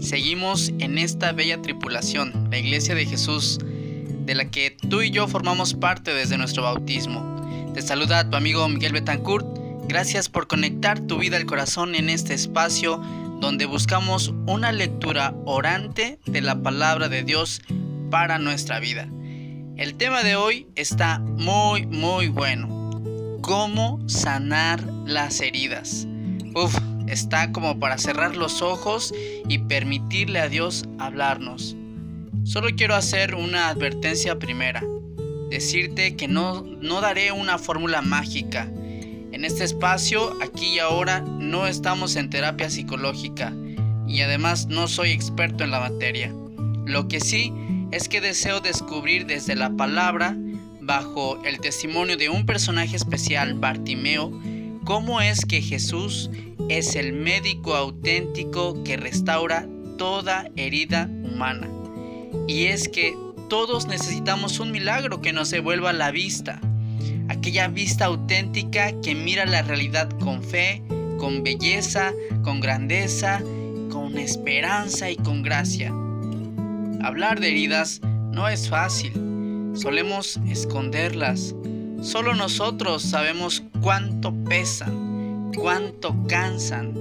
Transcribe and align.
Seguimos 0.00 0.72
en 0.78 0.98
esta 0.98 1.32
bella 1.32 1.60
tripulación, 1.62 2.48
la 2.50 2.58
Iglesia 2.58 2.94
de 2.94 3.06
Jesús, 3.06 3.58
de 3.60 4.34
la 4.34 4.50
que 4.50 4.76
tú 4.90 5.02
y 5.02 5.10
yo 5.10 5.26
formamos 5.26 5.74
parte 5.74 6.12
desde 6.12 6.38
nuestro 6.38 6.62
bautismo. 6.62 7.72
Te 7.74 7.82
saluda 7.82 8.28
tu 8.28 8.36
amigo 8.36 8.68
Miguel 8.68 8.92
Betancourt. 8.92 9.46
Gracias 9.88 10.28
por 10.28 10.46
conectar 10.46 11.00
tu 11.00 11.18
vida 11.18 11.36
al 11.36 11.46
corazón 11.46 11.94
en 11.94 12.10
este 12.10 12.34
espacio 12.34 13.00
donde 13.40 13.66
buscamos 13.66 14.32
una 14.46 14.72
lectura 14.72 15.34
orante 15.44 16.18
de 16.26 16.40
la 16.40 16.62
palabra 16.62 17.08
de 17.08 17.22
Dios 17.22 17.62
para 18.10 18.38
nuestra 18.38 18.80
vida. 18.80 19.08
El 19.76 19.94
tema 19.96 20.22
de 20.22 20.36
hoy 20.36 20.66
está 20.74 21.18
muy, 21.18 21.86
muy 21.86 22.28
bueno. 22.28 22.90
¿Cómo 23.42 24.00
sanar 24.08 24.82
las 25.04 25.40
heridas? 25.40 26.06
Uf, 26.54 26.74
está 27.06 27.52
como 27.52 27.78
para 27.78 27.98
cerrar 27.98 28.36
los 28.36 28.62
ojos 28.62 29.14
y 29.48 29.58
permitirle 29.58 30.40
a 30.40 30.48
Dios 30.48 30.84
hablarnos. 30.98 31.76
Solo 32.44 32.68
quiero 32.76 32.94
hacer 32.94 33.34
una 33.34 33.68
advertencia 33.68 34.38
primera. 34.38 34.84
Decirte 35.50 36.16
que 36.16 36.28
no, 36.28 36.62
no 36.62 37.00
daré 37.00 37.32
una 37.32 37.58
fórmula 37.58 38.02
mágica. 38.02 38.70
En 39.32 39.44
este 39.44 39.64
espacio, 39.64 40.36
aquí 40.42 40.74
y 40.74 40.78
ahora, 40.78 41.20
no 41.20 41.66
estamos 41.66 42.16
en 42.16 42.30
terapia 42.30 42.70
psicológica 42.70 43.52
y 44.06 44.20
además 44.20 44.66
no 44.68 44.88
soy 44.88 45.10
experto 45.10 45.64
en 45.64 45.72
la 45.72 45.80
materia. 45.80 46.32
Lo 46.84 47.08
que 47.08 47.20
sí 47.20 47.52
es 47.90 48.08
que 48.08 48.20
deseo 48.20 48.60
descubrir 48.60 49.26
desde 49.26 49.56
la 49.56 49.70
palabra, 49.70 50.36
bajo 50.80 51.42
el 51.44 51.58
testimonio 51.58 52.16
de 52.16 52.28
un 52.28 52.46
personaje 52.46 52.96
especial, 52.96 53.54
Bartimeo, 53.54 54.30
cómo 54.86 55.20
es 55.20 55.44
que 55.44 55.60
Jesús 55.60 56.30
es 56.68 56.94
el 56.94 57.12
médico 57.12 57.74
auténtico 57.74 58.84
que 58.84 58.96
restaura 58.96 59.66
toda 59.98 60.48
herida 60.54 61.10
humana. 61.24 61.68
Y 62.46 62.66
es 62.66 62.88
que 62.88 63.14
todos 63.48 63.88
necesitamos 63.88 64.60
un 64.60 64.70
milagro 64.70 65.20
que 65.20 65.32
nos 65.32 65.50
devuelva 65.50 65.92
la 65.92 66.12
vista, 66.12 66.60
aquella 67.28 67.66
vista 67.66 68.04
auténtica 68.04 68.98
que 69.00 69.16
mira 69.16 69.44
la 69.44 69.62
realidad 69.62 70.08
con 70.20 70.44
fe, 70.44 70.82
con 71.18 71.42
belleza, 71.42 72.12
con 72.44 72.60
grandeza, 72.60 73.42
con 73.90 74.16
esperanza 74.18 75.10
y 75.10 75.16
con 75.16 75.42
gracia. 75.42 75.88
Hablar 77.02 77.40
de 77.40 77.48
heridas 77.48 78.00
no 78.30 78.48
es 78.48 78.68
fácil, 78.68 79.12
solemos 79.74 80.38
esconderlas. 80.48 81.56
Solo 82.00 82.34
nosotros 82.34 83.02
sabemos 83.02 83.62
cuánto 83.80 84.32
pesan 84.44 85.06
cuánto 85.56 86.14
cansan 86.28 86.92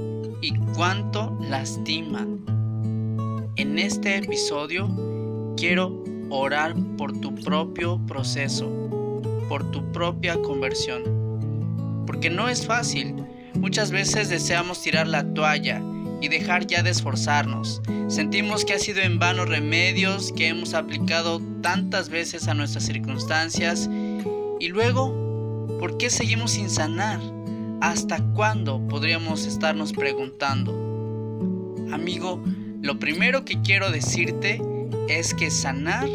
y 0.42 0.56
cuánto 0.76 1.38
lastiman. 1.42 2.40
En 3.58 3.78
este 3.78 4.18
episodio 4.18 5.54
quiero 5.58 6.04
orar 6.30 6.74
por 6.98 7.20
tu 7.20 7.36
propio 7.36 8.00
proceso, 8.08 8.72
por 9.50 9.70
tu 9.72 9.92
propia 9.92 10.42
conversión. 10.42 11.04
Porque 12.08 12.30
no 12.30 12.50
es 12.50 12.66
fácil. 12.66 13.16
Muchas 13.56 13.92
veces 13.92 14.30
deseamos 14.30 14.82
tirar 14.82 15.08
la 15.08 15.34
toalla 15.34 15.82
y 16.22 16.28
dejar 16.28 16.66
ya 16.66 16.82
de 16.82 16.92
esforzarnos. 16.92 17.82
Sentimos 18.08 18.64
que 18.64 18.74
ha 18.74 18.80
sido 18.80 19.02
en 19.02 19.20
vano 19.20 19.46
remedios 19.46 20.32
que 20.34 20.48
hemos 20.48 20.74
aplicado 20.74 21.42
tantas 21.62 22.10
veces 22.10 22.48
a 22.48 22.54
nuestras 22.54 22.86
circunstancias. 22.86 23.90
Y 24.60 24.70
luego, 24.70 25.14
¿por 25.80 25.98
qué 25.98 26.10
seguimos 26.10 26.52
sin 26.52 26.70
sanar? 26.70 27.20
¿Hasta 27.82 28.24
cuándo 28.34 28.80
podríamos 28.88 29.46
estarnos 29.46 29.92
preguntando? 29.92 30.72
Amigo, 31.92 32.42
lo 32.82 32.98
primero 32.98 33.44
que 33.44 33.62
quiero 33.62 33.92
decirte 33.92 34.62
es 35.10 35.34
que 35.34 35.52
sanar 35.52 36.08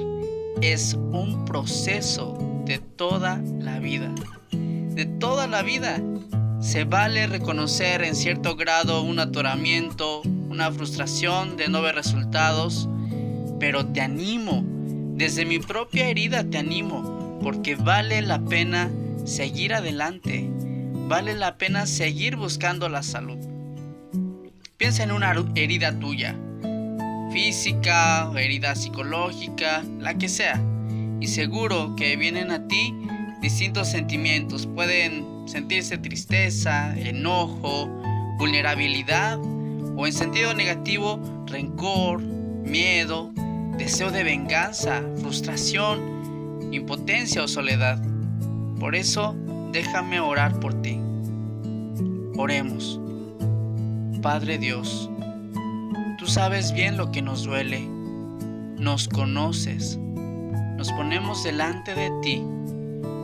es 0.63 0.95
un 0.95 1.45
proceso 1.45 2.39
de 2.65 2.79
toda 2.79 3.43
la 3.59 3.79
vida. 3.79 4.11
De 4.53 5.05
toda 5.05 5.47
la 5.47 5.63
vida. 5.63 6.01
Se 6.61 6.85
vale 6.85 7.27
reconocer 7.27 8.03
en 8.03 8.15
cierto 8.15 8.57
grado 8.57 9.03
un 9.03 9.19
atoramiento, 9.19 10.23
una 10.49 10.71
frustración 10.71 11.57
de 11.57 11.69
no 11.69 11.83
ver 11.83 11.95
resultados, 11.95 12.89
pero 13.59 13.87
te 13.87 14.01
animo, 14.01 14.65
desde 15.15 15.45
mi 15.45 15.59
propia 15.59 16.09
herida 16.09 16.45
te 16.45 16.59
animo, 16.59 17.20
porque 17.43 17.77
vale 17.77 18.23
la 18.23 18.41
pena 18.45 18.91
seguir 19.25 19.75
adelante 19.75 20.51
vale 21.11 21.35
la 21.35 21.59
pena 21.59 21.87
seguir 21.87 22.37
buscando 22.37 22.89
la 22.89 23.03
salud. 23.03 23.37
Piensa 24.77 25.03
en 25.03 25.11
una 25.11 25.35
herida 25.57 25.99
tuya, 25.99 26.37
física, 27.33 28.31
herida 28.39 28.77
psicológica, 28.77 29.83
la 29.99 30.15
que 30.15 30.29
sea, 30.29 30.63
y 31.21 31.27
seguro 31.27 31.97
que 31.97 32.17
vienen 32.17 32.53
a 32.53 32.69
ti 32.69 32.95
distintos 33.41 33.89
sentimientos. 33.89 34.69
Pueden 34.69 35.49
sentirse 35.49 35.99
tristeza, 35.99 36.97
enojo, 36.97 37.89
vulnerabilidad 38.39 39.41
o 39.41 40.07
en 40.07 40.13
sentido 40.13 40.55
negativo, 40.55 41.45
rencor, 41.49 42.23
miedo, 42.23 43.33
deseo 43.79 44.13
de 44.13 44.23
venganza, 44.23 45.03
frustración, 45.21 46.20
impotencia 46.71 47.43
o 47.43 47.49
soledad. 47.49 48.03
Por 48.79 48.95
eso, 48.95 49.37
déjame 49.73 50.21
orar 50.21 50.59
por 50.61 50.75
ti. 50.83 51.01
Oremos. 52.37 53.01
Padre 54.23 54.59
Dios, 54.59 55.11
tú 56.19 56.27
sabes 56.27 56.73
bien 56.73 56.99
lo 56.99 57.11
que 57.11 57.23
nos 57.23 57.45
duele, 57.45 57.89
nos 58.79 59.09
conoces, 59.09 59.99
nos 60.77 60.93
ponemos 60.93 61.43
delante 61.43 61.95
de 61.95 62.11
ti 62.23 62.43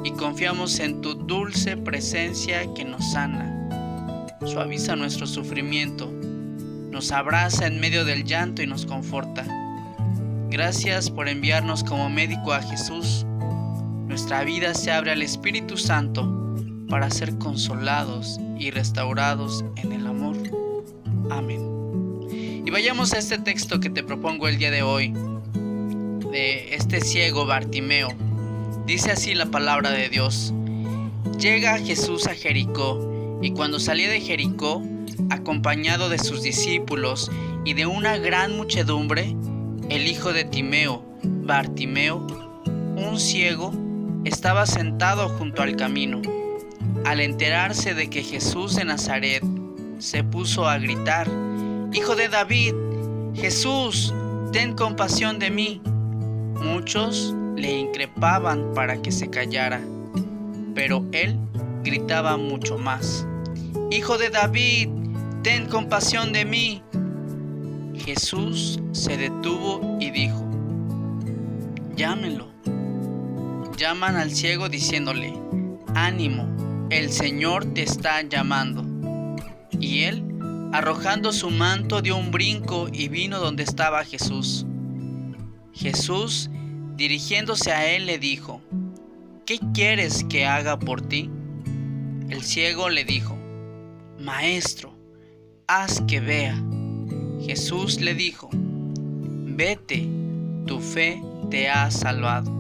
y 0.04 0.10
confiamos 0.12 0.80
en 0.80 1.02
tu 1.02 1.14
dulce 1.14 1.76
presencia 1.76 2.72
que 2.72 2.84
nos 2.84 3.12
sana, 3.12 4.38
suaviza 4.46 4.96
nuestro 4.96 5.26
sufrimiento, 5.26 6.10
nos 6.90 7.12
abraza 7.12 7.66
en 7.66 7.78
medio 7.78 8.06
del 8.06 8.24
llanto 8.24 8.62
y 8.62 8.66
nos 8.66 8.86
conforta. 8.86 9.44
Gracias 10.48 11.10
por 11.10 11.28
enviarnos 11.28 11.84
como 11.84 12.08
médico 12.08 12.54
a 12.54 12.62
Jesús. 12.62 13.25
Nuestra 14.16 14.44
vida 14.44 14.72
se 14.72 14.90
abre 14.90 15.10
al 15.10 15.20
Espíritu 15.20 15.76
Santo 15.76 16.26
para 16.88 17.10
ser 17.10 17.36
consolados 17.36 18.40
y 18.58 18.70
restaurados 18.70 19.62
en 19.76 19.92
el 19.92 20.06
amor. 20.06 20.38
Amén. 21.28 21.60
Y 22.64 22.70
vayamos 22.70 23.12
a 23.12 23.18
este 23.18 23.36
texto 23.36 23.78
que 23.78 23.90
te 23.90 24.02
propongo 24.02 24.48
el 24.48 24.56
día 24.56 24.70
de 24.70 24.80
hoy, 24.80 25.12
de 26.32 26.74
este 26.74 27.02
ciego 27.02 27.44
Bartimeo. 27.44 28.08
Dice 28.86 29.10
así 29.10 29.34
la 29.34 29.44
palabra 29.50 29.90
de 29.90 30.08
Dios. 30.08 30.54
Llega 31.38 31.76
Jesús 31.76 32.26
a 32.26 32.34
Jericó, 32.34 33.38
y 33.42 33.50
cuando 33.50 33.78
salía 33.78 34.08
de 34.08 34.22
Jericó, 34.22 34.82
acompañado 35.28 36.08
de 36.08 36.18
sus 36.18 36.42
discípulos 36.42 37.30
y 37.66 37.74
de 37.74 37.84
una 37.84 38.16
gran 38.16 38.56
muchedumbre, 38.56 39.36
el 39.90 40.06
hijo 40.06 40.32
de 40.32 40.44
Timeo, 40.44 41.04
Bartimeo, 41.22 42.26
un 42.96 43.20
ciego, 43.20 43.72
estaba 44.26 44.66
sentado 44.66 45.28
junto 45.28 45.62
al 45.62 45.76
camino 45.76 46.20
al 47.04 47.20
enterarse 47.20 47.94
de 47.94 48.10
que 48.10 48.24
Jesús 48.24 48.74
de 48.74 48.84
Nazaret 48.84 49.44
se 49.98 50.24
puso 50.24 50.68
a 50.68 50.78
gritar, 50.78 51.28
Hijo 51.92 52.16
de 52.16 52.28
David, 52.28 52.74
Jesús, 53.34 54.12
ten 54.52 54.74
compasión 54.74 55.38
de 55.38 55.50
mí. 55.50 55.80
Muchos 56.60 57.34
le 57.54 57.78
increpaban 57.78 58.72
para 58.74 59.00
que 59.00 59.12
se 59.12 59.30
callara, 59.30 59.80
pero 60.74 61.04
él 61.12 61.38
gritaba 61.84 62.36
mucho 62.36 62.76
más, 62.76 63.26
Hijo 63.90 64.18
de 64.18 64.30
David, 64.30 64.88
ten 65.42 65.66
compasión 65.66 66.32
de 66.32 66.44
mí. 66.44 66.82
Jesús 67.94 68.80
se 68.90 69.16
detuvo 69.16 69.96
y 70.00 70.10
dijo, 70.10 70.44
llámenlo. 71.94 72.55
Llaman 73.76 74.16
al 74.16 74.30
ciego 74.30 74.70
diciéndole, 74.70 75.34
ánimo, 75.94 76.88
el 76.88 77.12
Señor 77.12 77.74
te 77.74 77.82
está 77.82 78.22
llamando. 78.22 78.82
Y 79.78 80.04
él, 80.04 80.24
arrojando 80.72 81.30
su 81.30 81.50
manto, 81.50 82.00
dio 82.00 82.16
un 82.16 82.30
brinco 82.30 82.88
y 82.90 83.08
vino 83.08 83.38
donde 83.38 83.64
estaba 83.64 84.02
Jesús. 84.02 84.64
Jesús, 85.74 86.48
dirigiéndose 86.96 87.70
a 87.70 87.86
él, 87.94 88.06
le 88.06 88.18
dijo, 88.18 88.62
¿qué 89.44 89.60
quieres 89.74 90.24
que 90.24 90.46
haga 90.46 90.78
por 90.78 91.02
ti? 91.02 91.30
El 92.30 92.42
ciego 92.44 92.88
le 92.88 93.04
dijo, 93.04 93.36
Maestro, 94.18 94.94
haz 95.66 96.00
que 96.08 96.20
vea. 96.20 96.56
Jesús 97.44 98.00
le 98.00 98.14
dijo, 98.14 98.48
Vete, 98.52 100.08
tu 100.66 100.80
fe 100.80 101.22
te 101.50 101.68
ha 101.68 101.90
salvado. 101.90 102.55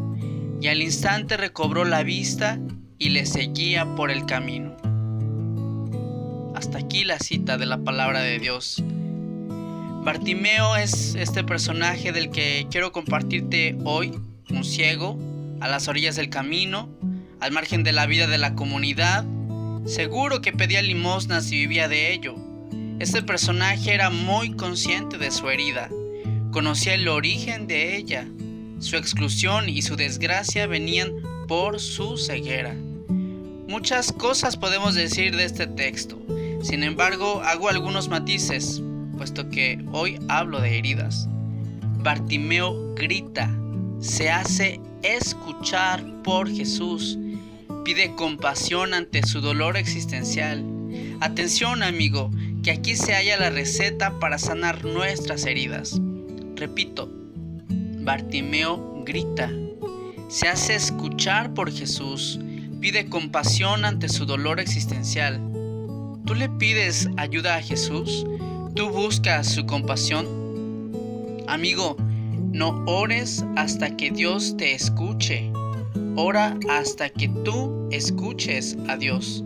Y 0.60 0.68
al 0.68 0.82
instante 0.82 1.36
recobró 1.36 1.84
la 1.84 2.02
vista 2.02 2.58
y 2.98 3.10
le 3.10 3.26
seguía 3.26 3.84
por 3.94 4.10
el 4.10 4.26
camino. 4.26 4.76
Hasta 6.54 6.78
aquí 6.78 7.04
la 7.04 7.18
cita 7.18 7.58
de 7.58 7.66
la 7.66 7.78
palabra 7.78 8.20
de 8.20 8.38
Dios. 8.38 8.82
Bartimeo 10.04 10.76
es 10.76 11.14
este 11.16 11.44
personaje 11.44 12.12
del 12.12 12.30
que 12.30 12.66
quiero 12.70 12.92
compartirte 12.92 13.76
hoy, 13.84 14.12
un 14.50 14.64
ciego, 14.64 15.18
a 15.60 15.68
las 15.68 15.88
orillas 15.88 16.16
del 16.16 16.30
camino, 16.30 16.88
al 17.40 17.52
margen 17.52 17.82
de 17.82 17.92
la 17.92 18.06
vida 18.06 18.26
de 18.26 18.38
la 18.38 18.54
comunidad, 18.54 19.24
seguro 19.84 20.40
que 20.40 20.52
pedía 20.52 20.80
limosnas 20.80 21.50
y 21.50 21.56
vivía 21.56 21.88
de 21.88 22.12
ello. 22.12 22.36
Este 22.98 23.22
personaje 23.22 23.92
era 23.92 24.10
muy 24.10 24.52
consciente 24.52 25.18
de 25.18 25.30
su 25.30 25.50
herida, 25.50 25.90
conocía 26.52 26.94
el 26.94 27.08
origen 27.08 27.66
de 27.66 27.96
ella, 27.96 28.26
su 28.78 28.96
exclusión 28.96 29.68
y 29.68 29.82
su 29.82 29.96
desgracia 29.96 30.66
venían 30.66 31.12
por 31.48 31.80
su 31.80 32.18
ceguera. 32.18 32.74
Muchas 33.68 34.12
cosas 34.12 34.56
podemos 34.56 34.94
decir 34.94 35.36
de 35.36 35.44
este 35.44 35.66
texto, 35.66 36.20
sin 36.62 36.82
embargo 36.82 37.42
hago 37.42 37.68
algunos 37.68 38.08
matices, 38.08 38.82
puesto 39.16 39.48
que 39.48 39.84
hoy 39.92 40.18
hablo 40.28 40.60
de 40.60 40.78
heridas. 40.78 41.28
Bartimeo 41.98 42.94
grita, 42.94 43.50
se 44.00 44.30
hace 44.30 44.80
escuchar 45.02 46.04
por 46.22 46.48
Jesús, 46.48 47.18
pide 47.84 48.14
compasión 48.14 48.94
ante 48.94 49.26
su 49.26 49.40
dolor 49.40 49.76
existencial. 49.76 50.64
Atención 51.20 51.82
amigo, 51.82 52.30
que 52.62 52.70
aquí 52.72 52.94
se 52.94 53.14
halla 53.14 53.38
la 53.38 53.50
receta 53.50 54.18
para 54.18 54.38
sanar 54.38 54.84
nuestras 54.84 55.44
heridas. 55.46 56.00
Repito, 56.56 57.15
Bartimeo 58.06 59.02
grita, 59.04 59.50
se 60.28 60.46
hace 60.46 60.76
escuchar 60.76 61.54
por 61.54 61.72
Jesús, 61.72 62.38
pide 62.80 63.08
compasión 63.08 63.84
ante 63.84 64.08
su 64.08 64.26
dolor 64.26 64.60
existencial. 64.60 65.40
¿Tú 66.24 66.36
le 66.36 66.48
pides 66.48 67.08
ayuda 67.16 67.56
a 67.56 67.62
Jesús? 67.62 68.24
¿Tú 68.76 68.90
buscas 68.90 69.48
su 69.48 69.66
compasión? 69.66 70.24
Amigo, 71.48 71.96
no 72.52 72.84
ores 72.86 73.44
hasta 73.56 73.96
que 73.96 74.12
Dios 74.12 74.56
te 74.56 74.72
escuche. 74.72 75.50
Ora 76.14 76.56
hasta 76.70 77.08
que 77.08 77.28
tú 77.44 77.88
escuches 77.90 78.76
a 78.86 78.96
Dios. 78.96 79.42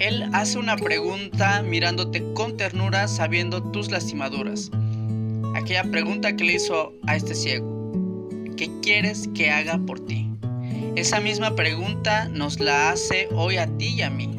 Él 0.00 0.28
hace 0.32 0.58
una 0.58 0.74
pregunta 0.74 1.62
mirándote 1.62 2.24
con 2.32 2.56
ternura 2.56 3.06
sabiendo 3.06 3.62
tus 3.62 3.92
lastimaduras. 3.92 4.72
Aquella 5.60 5.84
pregunta 5.84 6.34
que 6.34 6.44
le 6.44 6.54
hizo 6.54 6.94
a 7.06 7.16
este 7.16 7.34
ciego. 7.34 7.68
¿Qué 8.56 8.70
quieres 8.80 9.28
que 9.34 9.50
haga 9.50 9.78
por 9.78 10.00
ti? 10.00 10.26
Esa 10.96 11.20
misma 11.20 11.54
pregunta 11.54 12.28
nos 12.28 12.58
la 12.58 12.90
hace 12.90 13.28
hoy 13.32 13.58
a 13.58 13.66
ti 13.76 13.88
y 13.96 14.02
a 14.02 14.08
mí. 14.08 14.30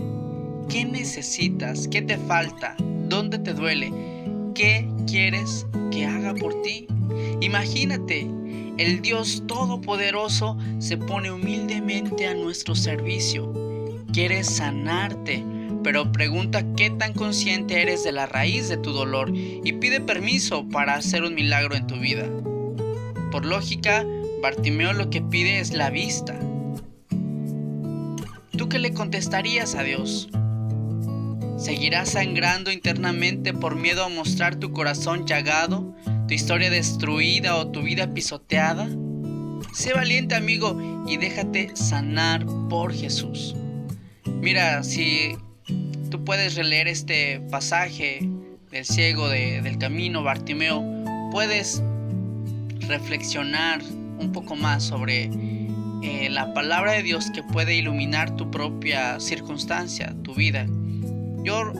¿Qué 0.67 0.83
necesitas? 0.83 1.87
¿Qué 1.87 2.01
te 2.01 2.17
falta? 2.17 2.75
¿Dónde 3.07 3.37
te 3.37 3.53
duele? 3.53 3.93
¿Qué 4.55 4.89
quieres 5.05 5.67
que 5.91 6.07
haga 6.07 6.33
por 6.33 6.59
ti? 6.63 6.87
Imagínate, 7.39 8.27
el 8.77 9.01
Dios 9.01 9.43
Todopoderoso 9.45 10.57
se 10.79 10.97
pone 10.97 11.31
humildemente 11.31 12.27
a 12.27 12.33
nuestro 12.33 12.73
servicio 12.73 13.53
quiere 14.11 14.43
sanarte, 14.43 15.43
pero 15.83 16.11
pregunta 16.11 16.63
qué 16.75 16.89
tan 16.89 17.13
consciente 17.13 17.81
eres 17.81 18.03
de 18.03 18.11
la 18.11 18.25
raíz 18.25 18.69
de 18.69 18.77
tu 18.77 18.91
dolor 18.91 19.31
y 19.35 19.73
pide 19.73 20.01
permiso 20.01 20.67
para 20.69 20.95
hacer 20.95 21.23
un 21.23 21.35
milagro 21.35 21.75
en 21.75 21.87
tu 21.87 21.95
vida. 21.95 22.27
Por 23.31 23.45
lógica, 23.45 24.05
Bartimeo 24.41 24.93
lo 24.93 25.09
que 25.09 25.21
pide 25.21 25.59
es 25.59 25.71
la 25.71 25.89
vista. 25.89 26.37
¿Tú 28.57 28.69
qué 28.69 28.79
le 28.79 28.93
contestarías 28.93 29.75
a 29.75 29.83
Dios? 29.83 30.29
¿Seguirás 31.57 32.09
sangrando 32.09 32.71
internamente 32.71 33.53
por 33.53 33.75
miedo 33.75 34.03
a 34.03 34.09
mostrar 34.09 34.55
tu 34.55 34.73
corazón 34.73 35.25
llagado, 35.27 35.95
tu 36.27 36.33
historia 36.33 36.69
destruida 36.69 37.55
o 37.55 37.67
tu 37.67 37.83
vida 37.83 38.13
pisoteada? 38.13 38.89
Sé 39.73 39.93
valiente 39.93 40.35
amigo 40.35 41.03
y 41.07 41.17
déjate 41.17 41.75
sanar 41.75 42.45
por 42.67 42.93
Jesús. 42.93 43.55
Mira, 44.41 44.83
si 44.83 45.37
tú 46.11 46.23
puedes 46.23 46.55
releer 46.55 46.87
este 46.87 47.39
pasaje 47.49 48.19
del 48.69 48.85
ciego 48.85 49.29
del 49.29 49.77
camino, 49.79 50.21
Bartimeo, 50.21 50.83
puedes 51.31 51.81
reflexionar 52.87 53.81
un 54.19 54.31
poco 54.31 54.55
más 54.55 54.83
sobre 54.83 55.31
eh, 56.03 56.29
la 56.29 56.53
palabra 56.53 56.91
de 56.91 57.03
Dios 57.03 57.31
que 57.31 57.41
puede 57.41 57.75
iluminar 57.75 58.35
tu 58.35 58.51
propia 58.51 59.19
circunstancia, 59.19 60.13
tu 60.23 60.35
vida. 60.35 60.67
Yo 61.43 61.73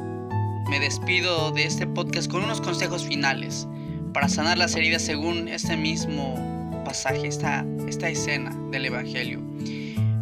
me 0.70 0.80
despido 0.80 1.52
de 1.52 1.66
este 1.66 1.86
podcast 1.86 2.32
con 2.32 2.44
unos 2.44 2.62
consejos 2.62 3.06
finales 3.06 3.68
para 4.14 4.30
sanar 4.30 4.58
las 4.58 4.76
heridas 4.76 5.02
según 5.02 5.50
este 5.50 5.76
mismo 5.76 6.82
pasaje, 6.86 7.28
esta, 7.28 7.66
esta 7.88 8.10
escena 8.10 8.56
del 8.72 8.86
Evangelio. 8.86 9.42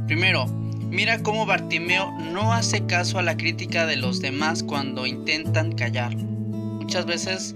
Primero, 0.07 0.45
Mira 0.89 1.21
cómo 1.21 1.45
Bartimeo 1.45 2.11
no 2.11 2.51
hace 2.51 2.85
caso 2.87 3.19
a 3.19 3.21
la 3.21 3.37
crítica 3.37 3.85
de 3.85 3.95
los 3.95 4.21
demás 4.21 4.63
cuando 4.63 5.05
intentan 5.05 5.73
callar. 5.73 6.15
Muchas 6.15 7.05
veces 7.05 7.55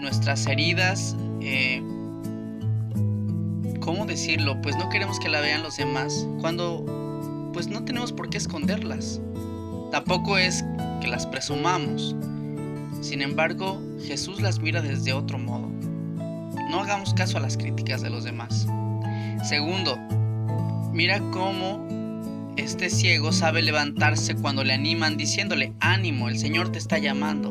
nuestras 0.00 0.46
heridas, 0.46 1.16
eh, 1.40 1.82
¿cómo 3.80 4.04
decirlo? 4.04 4.60
Pues 4.60 4.76
no 4.76 4.90
queremos 4.90 5.18
que 5.18 5.30
la 5.30 5.40
vean 5.40 5.62
los 5.62 5.78
demás 5.78 6.28
cuando 6.40 7.50
pues 7.54 7.68
no 7.68 7.84
tenemos 7.84 8.12
por 8.12 8.28
qué 8.28 8.36
esconderlas. 8.36 9.18
Tampoco 9.90 10.36
es 10.36 10.62
que 11.00 11.08
las 11.08 11.26
presumamos. 11.26 12.14
Sin 13.00 13.22
embargo, 13.22 13.80
Jesús 14.04 14.42
las 14.42 14.58
mira 14.58 14.82
desde 14.82 15.14
otro 15.14 15.38
modo. 15.38 15.70
No 16.70 16.80
hagamos 16.80 17.14
caso 17.14 17.38
a 17.38 17.40
las 17.40 17.56
críticas 17.56 18.02
de 18.02 18.10
los 18.10 18.24
demás. 18.24 18.66
Segundo, 19.48 19.96
mira 20.92 21.18
cómo 21.30 21.97
este 22.58 22.90
ciego 22.90 23.32
sabe 23.32 23.62
levantarse 23.62 24.34
cuando 24.34 24.64
le 24.64 24.72
animan 24.72 25.16
diciéndole, 25.16 25.72
ánimo, 25.80 26.28
el 26.28 26.38
Señor 26.38 26.72
te 26.72 26.78
está 26.78 26.98
llamando. 26.98 27.50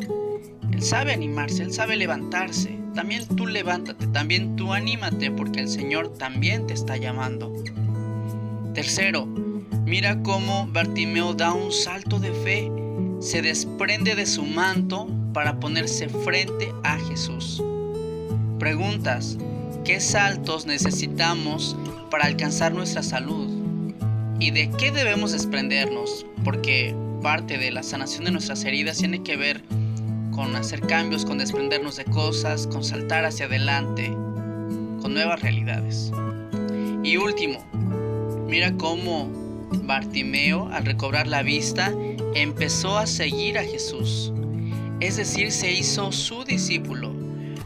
Él 0.71 0.83
sabe 0.83 1.13
animarse, 1.13 1.63
él 1.63 1.73
sabe 1.73 1.95
levantarse. 1.95 2.77
También 2.93 3.25
tú 3.27 3.47
levántate, 3.47 4.07
también 4.07 4.55
tú 4.55 4.73
anímate 4.73 5.31
porque 5.31 5.61
el 5.61 5.69
Señor 5.69 6.17
también 6.17 6.67
te 6.67 6.73
está 6.73 6.97
llamando. 6.97 7.53
Tercero, 8.73 9.25
mira 9.85 10.21
cómo 10.23 10.67
Bartimeo 10.67 11.33
da 11.33 11.53
un 11.53 11.71
salto 11.71 12.19
de 12.19 12.31
fe, 12.31 12.71
se 13.21 13.41
desprende 13.41 14.13
de 14.13 14.25
su 14.25 14.43
manto 14.43 15.07
para 15.33 15.59
ponerse 15.59 16.09
frente 16.09 16.73
a 16.83 16.97
Jesús. 16.99 17.63
Preguntas, 18.59 19.37
¿qué 19.85 20.01
saltos 20.01 20.65
necesitamos 20.65 21.77
para 22.11 22.25
alcanzar 22.25 22.73
nuestra 22.73 23.03
salud? 23.03 23.56
¿Y 24.39 24.51
de 24.51 24.69
qué 24.77 24.91
debemos 24.91 25.31
desprendernos? 25.31 26.25
Porque 26.43 26.95
parte 27.23 27.57
de 27.57 27.71
la 27.71 27.81
sanación 27.81 28.25
de 28.25 28.31
nuestras 28.31 28.63
heridas 28.65 28.99
tiene 28.99 29.23
que 29.23 29.35
ver 29.35 29.63
con 30.31 30.55
hacer 30.55 30.81
cambios, 30.81 31.25
con 31.25 31.39
desprendernos 31.39 31.95
de 31.95 32.05
cosas, 32.05 32.67
con 32.67 32.83
saltar 32.83 33.25
hacia 33.25 33.47
adelante, 33.47 34.09
con 35.01 35.15
nuevas 35.15 35.41
realidades. 35.41 36.11
Y 37.03 37.17
último, 37.17 37.65
mira 38.47 38.71
cómo 38.77 39.27
Bartimeo, 39.71 40.67
al 40.71 40.85
recobrar 40.85 41.25
la 41.25 41.41
vista, 41.41 41.91
empezó 42.35 42.97
a 42.99 43.07
seguir 43.07 43.57
a 43.57 43.63
Jesús. 43.63 44.31
Es 44.99 45.17
decir, 45.17 45.51
se 45.51 45.71
hizo 45.71 46.11
su 46.11 46.43
discípulo. 46.43 47.11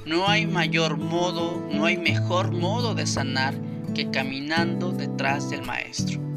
No 0.06 0.30
hay 0.30 0.48
mayor 0.48 0.98
modo, 0.98 1.68
no 1.72 1.86
hay 1.86 1.98
mejor 1.98 2.52
modo 2.52 2.96
de 2.96 3.08
sanar 3.08 3.56
que 3.94 4.10
caminando 4.10 4.92
detrás 4.92 5.50
del 5.50 5.64
Maestro. 5.64 6.31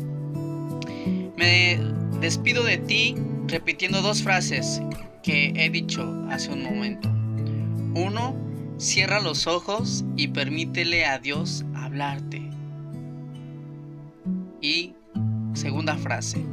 Me 1.36 1.78
despido 2.20 2.62
de 2.64 2.78
ti 2.78 3.14
repitiendo 3.46 4.02
dos 4.02 4.22
frases 4.22 4.80
que 5.22 5.52
he 5.56 5.70
dicho 5.70 6.26
hace 6.30 6.52
un 6.52 6.62
momento. 6.62 7.08
Uno, 7.94 8.36
cierra 8.78 9.20
los 9.20 9.46
ojos 9.46 10.04
y 10.16 10.28
permítele 10.28 11.06
a 11.06 11.18
Dios 11.18 11.64
hablarte. 11.74 12.42
Y 14.60 14.94
segunda 15.54 15.96
frase, 15.96 16.44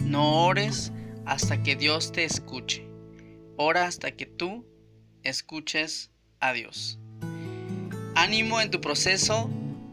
no 0.00 0.46
ores 0.46 0.92
hasta 1.26 1.62
que 1.62 1.76
Dios 1.76 2.12
te 2.12 2.24
escuche. 2.24 2.86
Ora 3.56 3.86
hasta 3.86 4.12
que 4.12 4.26
tú 4.26 4.64
escuches 5.22 6.10
a 6.40 6.52
Dios. 6.52 6.98
ánimo 8.14 8.60
en 8.60 8.70
tu 8.70 8.80
proceso 8.80 9.50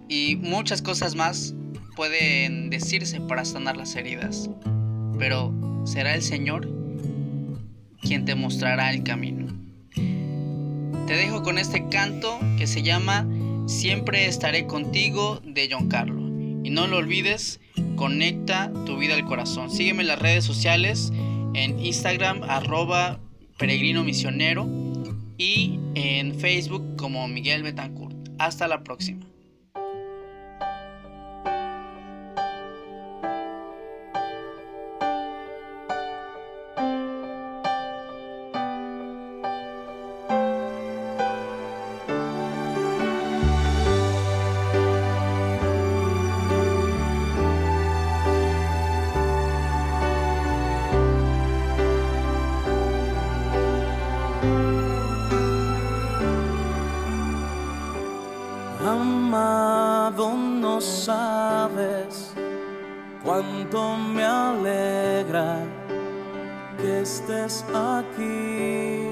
y 0.07 0.35
muchas 0.35 0.81
cosas 0.81 1.15
más 1.15 1.55
pueden 2.01 2.71
decirse 2.71 3.21
para 3.21 3.45
sanar 3.45 3.77
las 3.77 3.95
heridas. 3.95 4.49
Pero 5.19 5.53
será 5.85 6.15
el 6.15 6.23
Señor 6.23 6.67
quien 8.01 8.25
te 8.25 8.33
mostrará 8.33 8.91
el 8.91 9.03
camino. 9.03 9.53
Te 11.05 11.13
dejo 11.13 11.43
con 11.43 11.59
este 11.59 11.87
canto 11.89 12.39
que 12.57 12.65
se 12.65 12.81
llama 12.81 13.27
Siempre 13.67 14.25
estaré 14.25 14.65
contigo 14.65 15.41
de 15.45 15.69
John 15.71 15.89
Carlo. 15.89 16.27
Y 16.63 16.71
no 16.71 16.87
lo 16.87 16.97
olvides, 16.97 17.59
conecta 17.95 18.73
tu 18.87 18.97
vida 18.97 19.13
al 19.13 19.25
corazón. 19.25 19.69
Sígueme 19.69 20.01
en 20.01 20.07
las 20.07 20.17
redes 20.17 20.43
sociales, 20.43 21.13
en 21.53 21.79
Instagram 21.79 22.41
arroba 22.49 23.19
peregrino 23.59 24.03
misionero 24.03 24.67
y 25.37 25.77
en 25.93 26.33
Facebook 26.33 26.95
como 26.95 27.27
Miguel 27.27 27.61
Betancourt. 27.61 28.15
Hasta 28.39 28.67
la 28.67 28.83
próxima. 28.83 29.30
Cuánto 63.41 63.97
me 63.97 64.23
alegra 64.23 65.57
que 66.77 67.01
estés 67.01 67.65
aquí. 67.73 69.09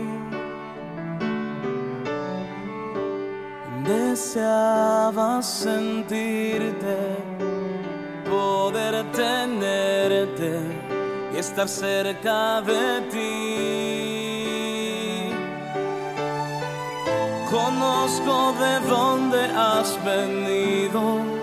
Deseaba 3.83 5.41
sentirte, 5.41 6.97
poder 8.29 9.03
tenerte 9.11 10.59
y 11.33 11.37
estar 11.37 11.67
cerca 11.67 12.61
de 12.61 13.01
ti. 13.11 14.49
Conozco 17.49 18.53
de 18.59 18.79
dónde 18.87 19.41
has 19.55 19.97
venido 20.05 21.38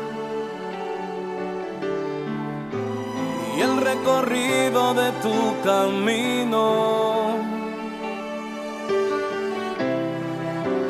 recorrido 4.06 4.94
de 4.94 5.10
tu 5.20 5.34
camino. 5.64 7.36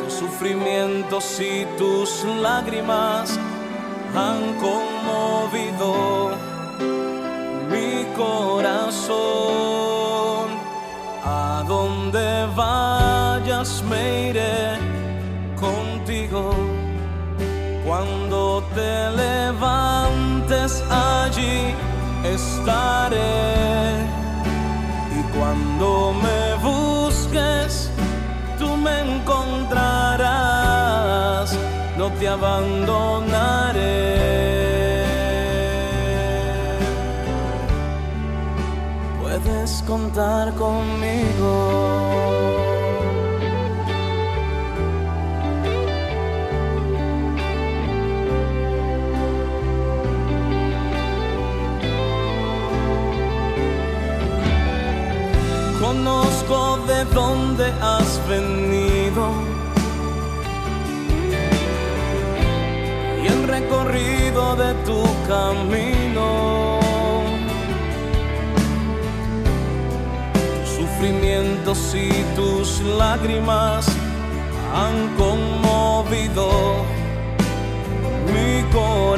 Tus 0.05 0.13
sufrimientos 0.13 1.41
y 1.41 1.65
tus 1.79 2.25
lágrimas 2.43 3.39
han 4.15 4.55
conmovido 4.61 6.31
mi 7.71 8.05
corazón. 8.17 9.17
A 11.25 11.65
donde 11.67 12.47
vayas 12.55 13.83
me 13.89 14.29
iré 14.29 14.79
contigo. 15.59 16.55
Cuando 17.87 18.63
te 18.75 19.11
levantes 19.11 20.85
allí 20.91 21.75
estaré. 22.35 23.06
No 32.07 32.13
te 32.13 32.29
abandonaré. 32.29 33.83
Puedes 39.21 39.83
contar 39.83 40.55
conmigo. 40.55 41.53
Conozco 55.81 56.79
de 56.87 57.05
dónde 57.07 57.67
has 57.83 58.06
de 63.93 64.75
tu 64.85 65.03
camino. 65.29 66.81
Tus 70.35 70.69
sufrimientos 70.77 71.95
y 71.95 72.11
tus 72.35 72.81
lágrimas 72.99 73.87
han 74.75 75.15
conmovido 75.17 76.49
mi 78.33 78.63
corazón. 78.73 79.16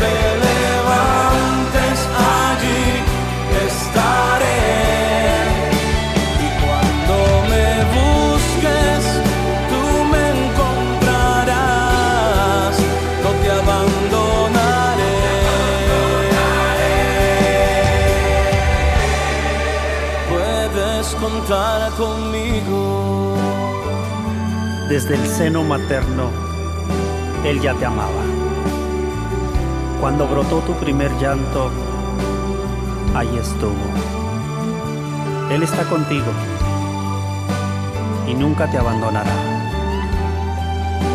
Te 0.00 0.14
levantes 0.46 1.98
allí, 2.40 2.84
estaré. 3.66 4.62
Y 6.44 6.46
cuando 6.62 7.14
me 7.50 7.68
busques, 7.96 9.02
tú 9.70 9.82
me 10.12 10.22
encontrarás. 10.44 12.74
No 13.22 13.30
te 13.40 13.48
abandonaré. 13.50 15.18
Puedes 20.30 21.06
contar 21.16 21.78
conmigo 21.92 23.34
desde 24.88 25.14
el 25.14 25.26
seno 25.26 25.62
materno. 25.62 26.30
Él 27.44 27.60
ya 27.60 27.74
te 27.74 27.84
amaba. 27.84 28.23
Cuando 30.04 30.28
brotó 30.28 30.58
tu 30.58 30.74
primer 30.74 31.10
llanto, 31.16 31.70
ahí 33.14 33.38
estuvo. 33.38 33.72
Él 35.50 35.62
está 35.62 35.82
contigo 35.84 36.30
y 38.28 38.34
nunca 38.34 38.70
te 38.70 38.76
abandonará. 38.76 39.32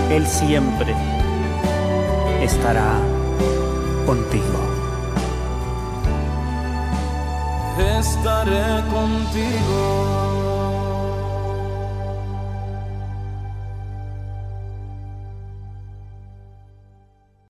Él 0.09 0.25
siempre 0.25 0.95
estará 2.41 2.95
contigo. 4.07 4.57
Estaré 7.77 8.83
contigo. 8.89 10.28